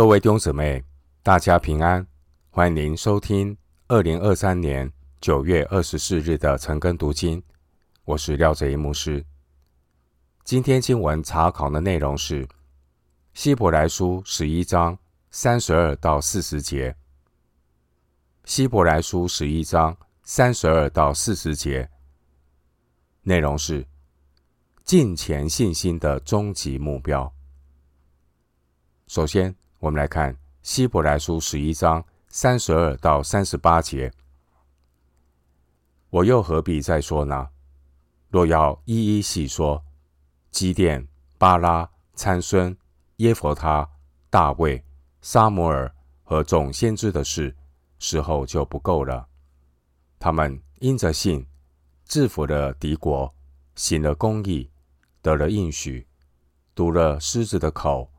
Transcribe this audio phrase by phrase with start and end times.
[0.00, 0.82] 各位弟兄姊妹，
[1.22, 2.06] 大家平安，
[2.48, 3.54] 欢迎您收听
[3.86, 7.42] 二零二三年九月二十四日的晨更读经。
[8.06, 9.22] 我是廖哲一牧师。
[10.42, 12.48] 今天经文查考的内容是
[13.34, 14.98] 希伯来书十一章
[15.30, 16.96] 三十二到四十节。
[18.46, 21.90] 希伯来书十一章三十二到四十节
[23.20, 23.86] 内容是
[24.82, 27.30] 敬虔信心的终极目标。
[29.06, 34.12] 首先，我们来看希伯来书十一章三十二到三十八节。
[36.10, 37.48] 我又何必再说呢？
[38.28, 39.82] 若要一一细说，
[40.50, 41.08] 基甸、
[41.38, 42.76] 巴拉、参孙、
[43.16, 43.88] 耶弗他、
[44.28, 44.84] 大卫、
[45.22, 45.90] 撒母耳
[46.24, 47.56] 和众先知的事，
[47.98, 49.28] 时候就不够了。
[50.18, 51.46] 他们因着信，
[52.04, 53.34] 制服了敌国，
[53.74, 54.70] 行了公义，
[55.22, 56.06] 得了应许，
[56.74, 58.12] 堵了狮子的口。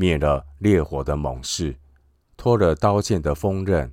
[0.00, 1.76] 灭了烈火的猛士，
[2.36, 3.92] 脱了刀剑的锋刃，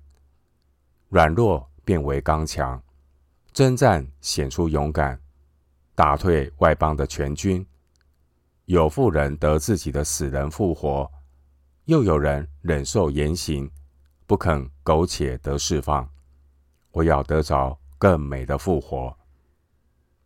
[1.10, 2.80] 软弱变为刚强，
[3.52, 5.20] 征战显出勇敢，
[5.96, 7.66] 打退外邦的全军。
[8.66, 11.12] 有妇人得自己的死人复活，
[11.86, 13.68] 又有人忍受严刑，
[14.28, 16.08] 不肯苟且得释放。
[16.92, 19.18] 我要得着更美的复活。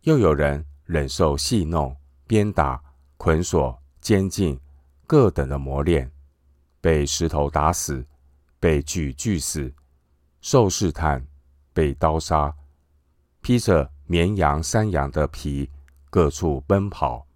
[0.02, 1.96] 又有人忍受戏弄、
[2.26, 2.82] 鞭打、
[3.16, 4.60] 捆锁、监禁。
[5.10, 6.08] 各等的磨练，
[6.80, 8.06] 被石头打死，
[8.60, 9.74] 被锯锯死，
[10.40, 11.26] 受试探，
[11.72, 12.54] 被刀杀，
[13.40, 15.68] 披着绵羊、山羊的皮，
[16.10, 17.26] 各处奔跑，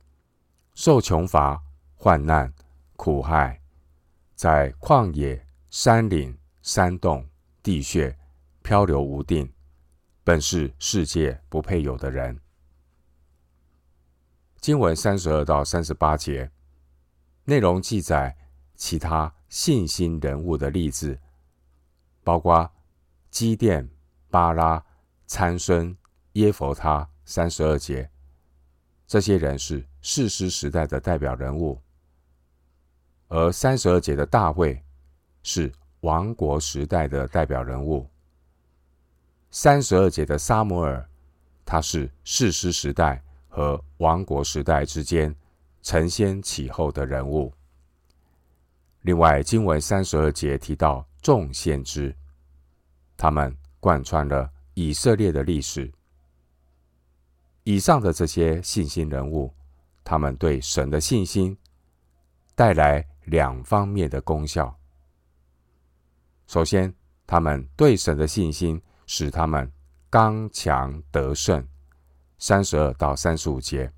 [0.74, 1.60] 受穷乏、
[1.96, 2.54] 患难、
[2.94, 3.60] 苦害，
[4.36, 7.28] 在旷野、山岭、山洞、
[7.60, 8.16] 地穴
[8.62, 9.52] 漂流无定，
[10.22, 12.38] 本是世界不配有的人。
[14.60, 16.48] 经文三十二到三十八节。
[17.44, 18.34] 内容记载
[18.74, 21.18] 其他信心人物的例子，
[22.22, 22.70] 包括
[23.30, 23.88] 基甸、
[24.30, 24.82] 巴拉、
[25.26, 25.94] 参孙、
[26.32, 28.10] 耶佛他三十二节。
[29.06, 31.78] 这些人是士师时代的代表人物，
[33.28, 34.82] 而三十二节的大卫
[35.42, 38.08] 是王国时代的代表人物。
[39.50, 41.06] 三十二节的撒母耳，
[41.64, 45.34] 他是士师时代和王国时代之间。
[45.84, 47.52] 承先启后的人物。
[49.02, 52.16] 另外，经文三十二节提到众先知，
[53.18, 55.92] 他们贯穿了以色列的历史。
[57.64, 59.52] 以上的这些信心人物，
[60.02, 61.56] 他们对神的信心
[62.54, 64.74] 带来两方面的功效。
[66.46, 66.94] 首先，
[67.26, 69.70] 他们对神的信心使他们
[70.08, 71.62] 刚强得胜。
[72.38, 73.92] 三十二到三十五节。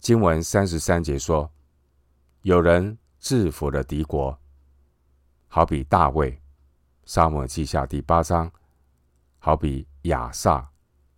[0.00, 1.52] 经文三十三节说
[2.40, 4.40] ：“有人制服了敌国，
[5.46, 6.40] 好比大卫，
[7.04, 8.48] 撒母耳记下第八章；
[9.38, 10.70] 好比亚萨，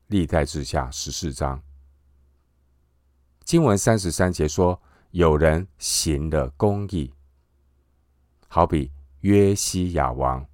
[0.08, 1.62] 历代志下十四章。”
[3.44, 4.82] 经文三十三节说
[5.12, 7.14] ：“有人行了公义，
[8.48, 8.90] 好比
[9.20, 10.44] 约西亚王，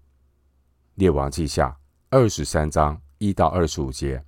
[0.96, 1.80] 列王记下
[2.10, 4.22] 二十三章一到二十五节。”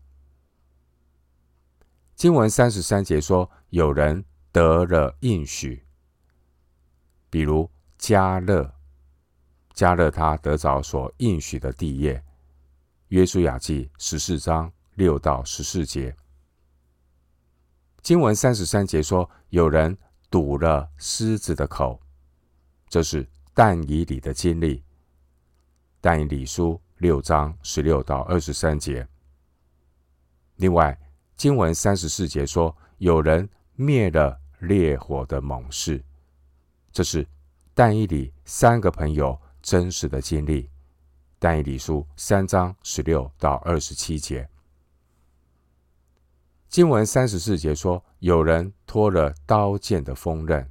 [2.20, 4.22] 经文三十三节说，有人
[4.52, 5.82] 得了应许，
[7.30, 8.74] 比如加勒，
[9.72, 12.22] 加勒他得着所应许的地业。
[13.08, 16.14] 约书亚记十四章六到十四节。
[18.02, 19.96] 经文三十三节说，有人
[20.28, 21.98] 堵了狮子的口，
[22.86, 24.84] 这是但以理的经历。
[26.02, 29.08] 但以理书六章十六到二十三节。
[30.56, 30.94] 另外。
[31.40, 36.04] 经文三十四节说，有人灭了烈火的猛士，
[36.92, 37.26] 这是
[37.72, 40.68] 但以理三个朋友真实的经历。
[41.38, 44.46] 但以理书三章十六到二十七节。
[46.68, 50.70] 经文三十四节说，有人脱了刀剑的锋刃，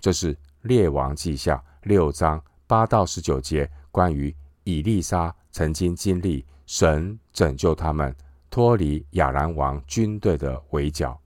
[0.00, 4.34] 这是列王记下六章八到十九节，关于
[4.64, 8.16] 以利沙曾经经历神拯救他们。
[8.52, 11.18] 脱离亚兰王军队的围剿。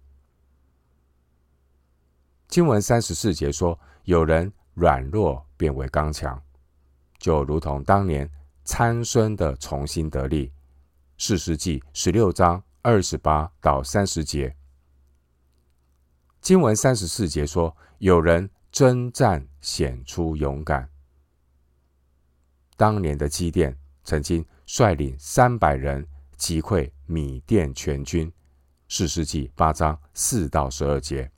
[2.46, 3.76] 经文三十四节说
[4.06, 6.40] ：“有人软弱变为刚强，
[7.18, 8.30] 就如同当年
[8.62, 10.52] 参孙的重新得力。”
[11.18, 14.54] 士师记十六章二十八到三十节。
[16.40, 20.88] 经文三十四节说：“有人征战显出勇敢。”
[22.78, 26.06] 当年的基甸曾经率领三百人。
[26.36, 28.30] 击溃米甸全军，
[28.88, 31.30] 四世纪八章四到十二节。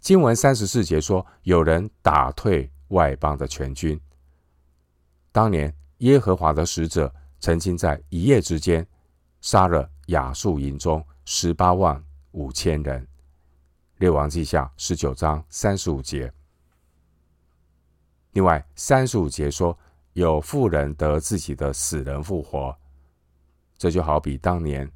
[0.00, 4.00] 经文三十四节说，有人打退外邦的全军。
[5.32, 8.86] 当年耶和华的使者曾经在一夜之间
[9.40, 13.06] 杀了亚述营中十八万五千人。
[13.98, 16.32] 列王记下十九章三十五节。
[18.32, 19.76] 另外三十五节说，
[20.12, 22.76] 有妇人得自己的死人复活，
[23.84, 24.90] 这就好比当年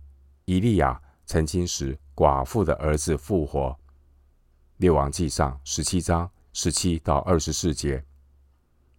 [0.46, 3.78] 以利亚曾经使寡妇的儿子复活。
[4.78, 8.02] 列王记上十七章十七到二十四节，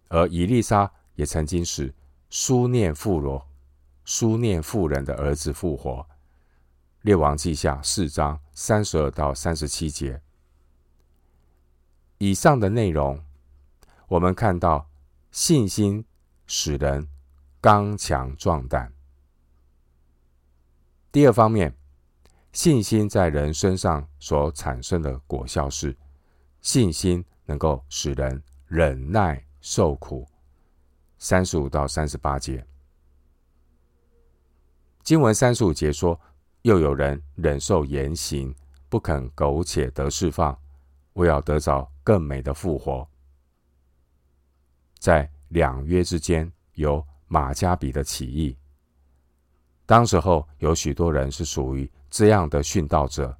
[0.06, 0.88] 而以利沙。
[1.16, 1.92] 也曾经使
[2.28, 3.44] 书念妇罗、
[4.04, 6.06] 书念妇人的儿子复活。
[7.00, 10.22] 列王记下四章三十二到三十七节。
[12.18, 13.20] 以上的内容，
[14.06, 14.88] 我们看到
[15.32, 16.04] 信心
[16.46, 17.08] 使人
[17.60, 18.99] 刚强壮胆。
[21.12, 21.74] 第二方面，
[22.52, 25.96] 信心在人身上所产生的果效是，
[26.60, 30.24] 信心能够使人忍耐受苦。
[31.18, 32.64] 三十五到三十八节，
[35.02, 36.18] 经文三十五节说
[36.62, 38.54] ：“又有人忍受严刑，
[38.88, 40.56] 不肯苟且得释放，
[41.14, 43.06] 为要得着更美的复活。”
[45.00, 48.56] 在两约之间有马加比的起义，
[49.90, 53.36] 当时候有许多人是属于这样的殉道者。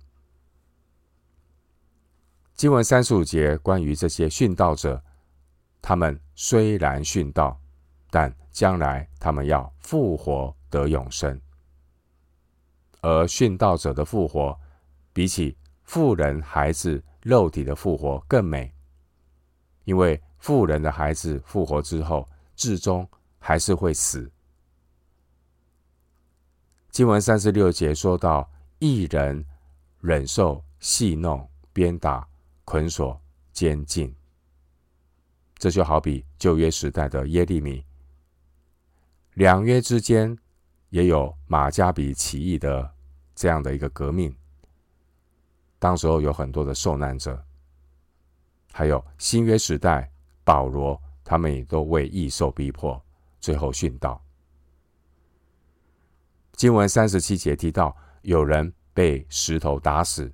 [2.57, 5.01] 经文三十五节关于这些殉道者，
[5.81, 7.57] 他们虽然殉道。
[8.11, 11.41] 但将来他们要复活得永生，
[13.01, 14.59] 而殉道者的复活，
[15.13, 18.75] 比起富人孩子肉体的复活更美，
[19.85, 23.09] 因为富人的孩子复活之后，至终
[23.39, 24.29] 还是会死。
[27.01, 28.47] 经文三十六节说到，
[28.79, 29.43] 义人
[30.03, 32.29] 忍受戏弄、鞭打、
[32.67, 33.19] 捆锁、
[33.55, 34.15] 监禁，
[35.57, 37.83] 这就好比旧约时代的耶利米。
[39.33, 40.37] 两约之间
[40.91, 42.93] 也有马加比起义的
[43.35, 44.37] 这样的一个革命，
[45.79, 47.43] 当时候有很多的受难者，
[48.73, 50.13] 还有新约时代
[50.45, 53.03] 保罗，他们也都为义受逼迫，
[53.41, 54.23] 最后殉道。
[56.61, 60.31] 经文三十七节提到有人被石头打死，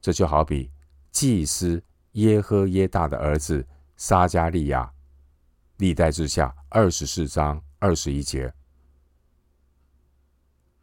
[0.00, 0.70] 这就好比
[1.10, 1.82] 祭司
[2.12, 4.88] 耶何耶大的儿子撒迦利亚，
[5.78, 7.60] 历代志下二十四章。
[7.80, 8.54] 二十一节，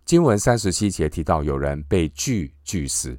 [0.03, 3.17] 经文三十七节提到有人被锯锯死。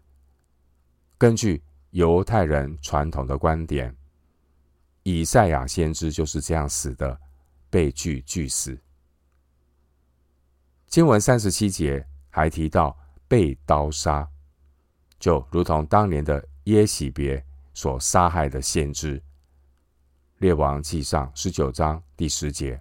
[1.17, 3.97] 根据犹太人传统的观点，
[5.05, 7.19] 以赛亚先知就是这样死的，
[7.71, 8.79] 被锯锯死。
[10.87, 12.97] 经文三十七节还提到
[13.27, 14.29] 被刀杀，
[15.19, 19.21] 就如同当年的耶洗别所杀害的先知。
[20.39, 22.81] 列王记上十九章第十节。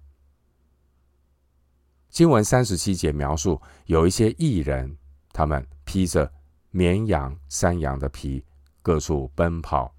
[2.10, 4.96] 经文三十七节描述有一些异人，
[5.32, 6.32] 他们披着
[6.70, 8.44] 绵羊、山羊的皮，
[8.82, 9.96] 各处奔跑。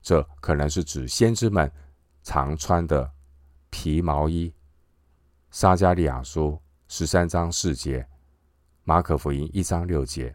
[0.00, 1.70] 这可能是指先知们
[2.22, 3.12] 常穿的
[3.68, 4.54] 皮毛衣。
[5.50, 8.04] 撒迦利亚书十三章四节，
[8.84, 10.34] 马可福音一章六节。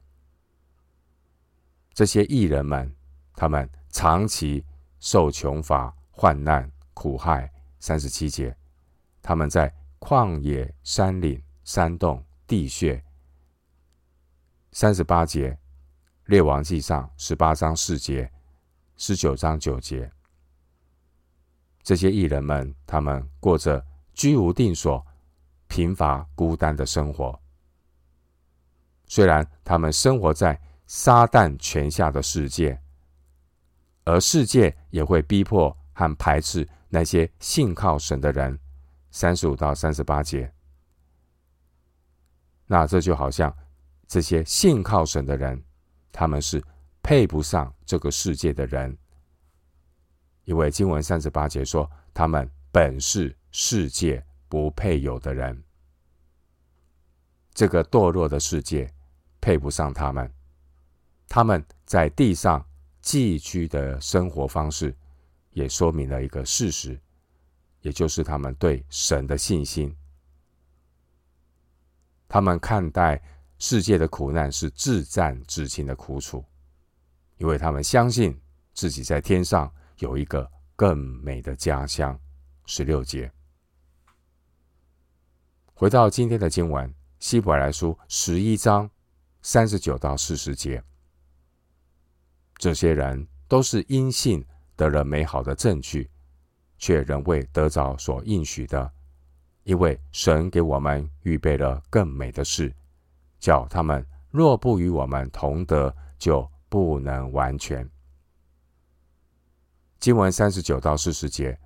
[1.94, 2.96] 这些艺人们，
[3.36, 4.64] 他们长期
[5.00, 7.52] 受穷乏、患难、苦害。
[7.80, 8.56] 三十七节，
[9.22, 9.74] 他们在。
[10.00, 13.02] 旷野、山岭、山洞、地穴。
[14.74, 15.58] 三十八节，
[16.26, 18.30] 列王记上十八章四节，
[18.98, 20.12] 十九章九节。
[21.84, 23.82] 这些艺人们，他们过着
[24.14, 25.08] 居无定所、
[25.74, 27.42] 贫乏孤单的生活。
[29.08, 32.80] 虽然他们生活在撒旦权下的世界，
[34.04, 38.60] 而世界也会逼迫和排斥那些信靠神的人。
[39.10, 40.54] 三十五到三十八节，
[42.68, 43.52] 那这就好像
[44.08, 45.60] 这些信靠神的人，
[46.12, 46.64] 他们是
[47.02, 48.96] 配不上这个世界的人，
[50.44, 55.63] 因为经文三十八节说，他们本是世界不配有的人，
[57.54, 58.92] 这个堕落的世界
[59.40, 60.32] 配不上他们，
[61.28, 62.66] 他们在地上
[63.02, 64.96] 寄居的生活方式，
[65.52, 67.00] 也说明了一个事实。
[67.82, 69.94] 也就是他们对神的信心，
[72.30, 73.22] 他们看待
[73.60, 76.42] 世界的苦难是至战至轻的苦楚，
[77.36, 78.40] 因为他们相信
[78.74, 82.18] 自己在天上有一个更美的家乡。
[82.66, 83.30] 十六节，
[85.74, 88.92] 回到今天的经文，希伯来书十一章
[89.42, 90.84] 三十九到四十节，
[92.58, 96.12] 这些人都是因信得了美好的证据，
[96.78, 98.92] 却仍未得着所应许的，
[99.64, 102.76] 因为神给我们预备了更美的事，
[103.40, 107.90] 叫他们若不与我们同得，就不能完全。
[109.98, 111.58] 经文三十九到四十节，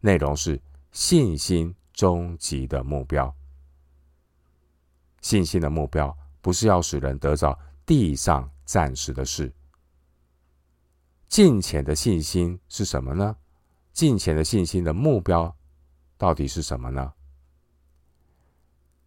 [0.00, 3.34] 内容是信心终极的目标。
[5.22, 9.50] 信心的目标不是要使人得着地上暂时的事。
[11.28, 13.34] 近前的信心是什么呢？
[13.94, 15.56] 近前的信心的目标
[16.18, 17.12] 到底是什么呢？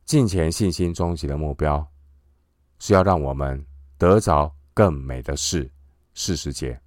[0.05, 1.88] 近前信心终极的目标
[2.79, 3.63] 是要让我们
[3.98, 5.72] 得着更美的事。
[6.13, 6.81] 事实节，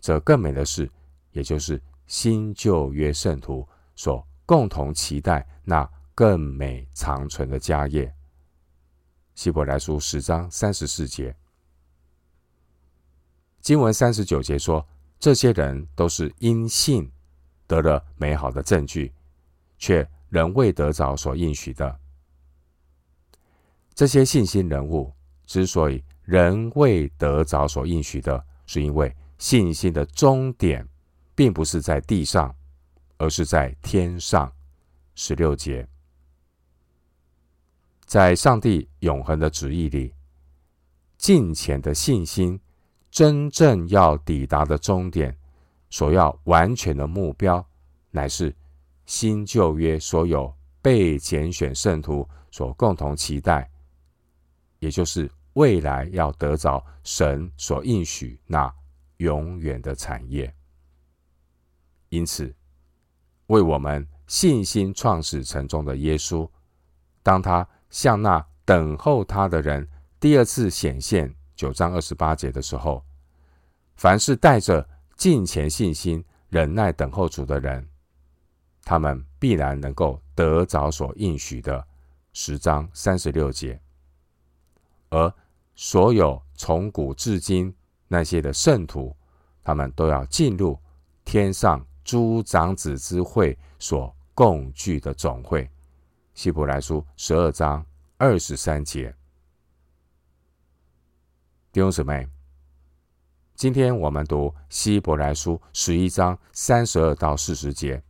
[0.00, 0.88] 这更美的事。
[1.32, 3.64] 也就是新旧约圣徒
[3.94, 8.12] 所共同期待那更美长存的家业。
[9.40, 11.34] 希伯来书十章三十四节，
[13.62, 14.86] 经文三十九节说，
[15.18, 17.10] 这些人都是因信
[17.66, 19.10] 得了美好的证据，
[19.78, 21.98] 却仍未得着所应许的。
[23.94, 25.10] 这些信心人物
[25.46, 30.86] 之所以仍未得着所应许的，是因为信心的终点。
[31.34, 32.54] 并不是在地上，
[33.16, 34.52] 而是在天上。
[35.14, 35.88] 十六节，
[38.10, 40.12] 在上帝永恒的旨意里，
[41.16, 42.60] 敬虔的信心
[43.08, 45.38] 真正要抵达的终点，
[45.90, 47.64] 所要完全的目标，
[48.10, 48.52] 乃是
[49.06, 50.52] 新旧约所有
[50.82, 53.70] 被拣选圣徒所共同期待，
[54.80, 58.74] 也就是未来要得着神所应许那
[59.18, 60.52] 永远的产业。
[62.08, 62.52] 因此，
[63.46, 66.50] 为我们信心创始成终的耶稣，
[67.22, 69.86] 当他向那等候他的人
[70.18, 73.04] 第二次显现（九章二十八节）的时候，
[73.96, 77.86] 凡是带着敬虔信心、忍耐等候主的人，
[78.84, 81.86] 他们必然能够得着所应许的
[82.32, 83.80] （十章三十六节）。
[85.10, 85.34] 而
[85.74, 87.74] 所有从古至今
[88.08, 89.14] 那些的圣徒，
[89.62, 90.78] 他们都要进入
[91.24, 91.84] 天上。
[92.02, 95.70] 诸长子之会所共聚的总会，
[96.40, 97.84] 希伯来书十二章
[98.16, 99.14] 二十三节。
[101.70, 102.26] 弟兄姊妹，
[103.54, 108.02] 今天我们读希伯来书十一章三十二到四十节，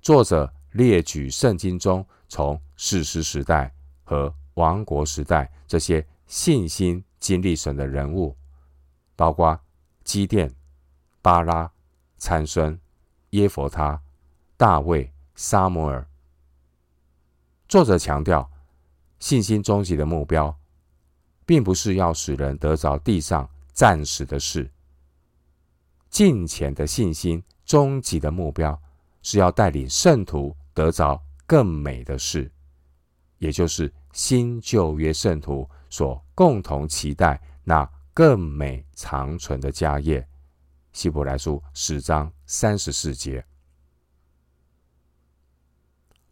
[0.00, 3.70] 作者列举圣经中从史诗时代
[4.02, 8.34] 和王国时代这些信心经历神的人物，
[9.16, 9.60] 包括
[10.02, 10.50] 基甸、
[11.20, 11.70] 巴拉。
[12.16, 12.80] 参孙、
[13.30, 14.02] 耶佛他、
[14.56, 16.09] 大卫、撒母耳。
[17.70, 18.50] 作者强调，
[19.20, 20.52] 信心终极的目标，
[21.46, 24.68] 并不是要使人得着地上暂时的事。
[26.08, 28.76] 近前的信心终极的目标，
[29.22, 32.50] 是要带领圣徒得着更美的事，
[33.38, 40.26] 也就是新旧约圣徒所共同期待那更美长存的家业。
[40.92, 43.46] 希伯来书十章三十四节，